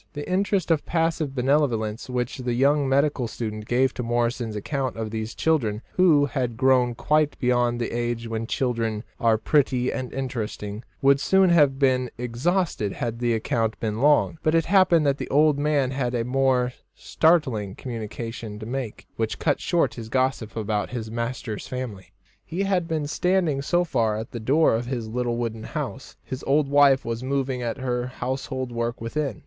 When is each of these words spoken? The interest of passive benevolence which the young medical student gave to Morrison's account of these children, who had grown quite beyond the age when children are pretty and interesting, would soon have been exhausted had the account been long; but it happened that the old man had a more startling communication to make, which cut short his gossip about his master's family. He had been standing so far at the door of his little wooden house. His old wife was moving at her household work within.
The 0.13 0.27
interest 0.27 0.71
of 0.71 0.83
passive 0.83 1.35
benevolence 1.35 2.09
which 2.09 2.39
the 2.39 2.55
young 2.55 2.89
medical 2.89 3.27
student 3.27 3.67
gave 3.67 3.93
to 3.93 4.01
Morrison's 4.01 4.55
account 4.55 4.95
of 4.97 5.11
these 5.11 5.35
children, 5.35 5.83
who 5.93 6.25
had 6.25 6.57
grown 6.57 6.95
quite 6.95 7.37
beyond 7.37 7.79
the 7.79 7.91
age 7.91 8.27
when 8.27 8.47
children 8.47 9.03
are 9.19 9.37
pretty 9.37 9.93
and 9.93 10.11
interesting, 10.11 10.83
would 11.03 11.19
soon 11.19 11.51
have 11.51 11.77
been 11.77 12.09
exhausted 12.17 12.93
had 12.93 13.19
the 13.19 13.35
account 13.35 13.79
been 13.79 14.01
long; 14.01 14.39
but 14.41 14.55
it 14.55 14.65
happened 14.65 15.05
that 15.05 15.19
the 15.19 15.29
old 15.29 15.59
man 15.59 15.91
had 15.91 16.15
a 16.15 16.25
more 16.25 16.73
startling 16.95 17.75
communication 17.75 18.57
to 18.57 18.65
make, 18.65 19.05
which 19.17 19.37
cut 19.37 19.59
short 19.59 19.93
his 19.93 20.09
gossip 20.09 20.55
about 20.55 20.89
his 20.89 21.11
master's 21.11 21.67
family. 21.67 22.11
He 22.43 22.63
had 22.63 22.87
been 22.87 23.05
standing 23.05 23.61
so 23.61 23.83
far 23.83 24.17
at 24.17 24.31
the 24.31 24.39
door 24.39 24.73
of 24.73 24.87
his 24.87 25.09
little 25.09 25.37
wooden 25.37 25.61
house. 25.61 26.15
His 26.23 26.43
old 26.45 26.67
wife 26.69 27.05
was 27.05 27.21
moving 27.21 27.61
at 27.61 27.77
her 27.77 28.07
household 28.07 28.71
work 28.71 28.99
within. 28.99 29.39